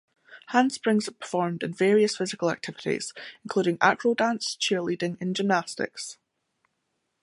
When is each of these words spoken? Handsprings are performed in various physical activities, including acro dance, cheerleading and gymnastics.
Handsprings 0.47 1.07
are 1.07 1.11
performed 1.13 1.61
in 1.61 1.75
various 1.75 2.17
physical 2.17 2.49
activities, 2.49 3.13
including 3.43 3.77
acro 3.81 4.15
dance, 4.15 4.57
cheerleading 4.59 5.15
and 5.21 5.35
gymnastics. 5.35 6.17